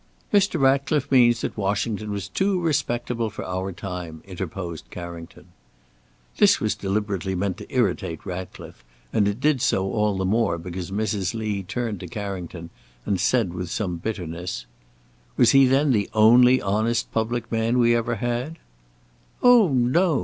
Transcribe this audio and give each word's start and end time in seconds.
"Mr. 0.33 0.59
Ratcliffe 0.59 1.11
means 1.11 1.41
that 1.41 1.55
Washington 1.55 2.09
was 2.11 2.27
too 2.27 2.59
respectable 2.59 3.29
for 3.29 3.45
our 3.45 3.71
time," 3.71 4.23
interposed 4.25 4.89
Carrington. 4.89 5.49
This 6.37 6.59
was 6.59 6.73
deliberately 6.73 7.35
meant 7.35 7.57
to 7.57 7.71
irritate 7.71 8.25
Ratcliffe, 8.25 8.83
and 9.13 9.27
it 9.27 9.39
did 9.39 9.61
so 9.61 9.91
all 9.91 10.17
the 10.17 10.25
more 10.25 10.57
because 10.57 10.89
Mrs. 10.89 11.35
Lee 11.35 11.61
turned 11.61 11.99
to 11.99 12.07
Carrington, 12.07 12.71
and 13.05 13.19
said, 13.19 13.53
with 13.53 13.69
some 13.69 13.97
bitterness: 13.97 14.65
"Was 15.37 15.51
he 15.51 15.67
then 15.67 15.91
the 15.91 16.09
only 16.15 16.59
honest 16.63 17.11
public 17.11 17.51
man 17.51 17.77
we 17.77 17.95
ever 17.95 18.15
had?" 18.15 18.57
"Oh 19.43 19.67
no!" 19.71 20.19